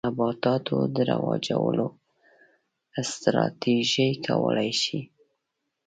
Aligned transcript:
نباتاتو 0.07 0.77
د 0.95 0.97
رواجولو 1.11 1.87
ستراتیژۍ 3.11 4.11
کولای 4.27 4.71
شي. 4.81 4.99